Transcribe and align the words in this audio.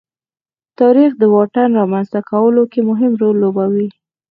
تاریخ 0.79 1.11
د 1.17 1.23
واټن 1.33 1.69
رامنځته 1.79 2.19
کولو 2.31 2.63
کې 2.71 2.79
مهم 2.89 3.11
رول 3.21 3.35
لوبوي. 3.43 3.87